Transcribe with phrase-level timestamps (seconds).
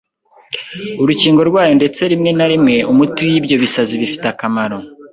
[1.01, 4.77] urukingo rwayo ndetse rimwe na rimwe umuti w’ ibyo bisazi bifite akamaro